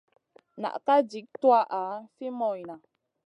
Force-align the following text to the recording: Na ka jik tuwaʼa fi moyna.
Na 0.61 0.69
ka 0.85 0.95
jik 1.09 1.27
tuwaʼa 1.41 1.81
fi 2.15 2.25
moyna. 2.39 2.75